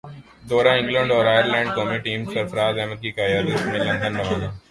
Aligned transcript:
دورہ 0.43 0.67
انگلینڈ 0.77 1.11
اور 1.11 1.25
ائرلینڈ 1.25 1.73
قومی 1.75 1.97
ٹیم 1.99 2.23
سرفرازاحمد 2.25 3.01
کی 3.01 3.11
قیادت 3.11 3.65
میں 3.65 3.79
لندن 3.79 4.17
روانہ 4.17 4.51